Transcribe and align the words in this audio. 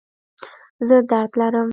زه 0.87 0.95
درد 1.11 1.31
لرم 1.39 1.69